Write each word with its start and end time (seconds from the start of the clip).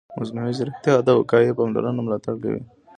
مصنوعي 0.19 0.53
ځیرکتیا 0.57 0.93
د 1.03 1.09
وقایوي 1.19 1.57
پاملرنې 1.59 2.01
ملاتړ 2.05 2.33
کوي. 2.43 2.61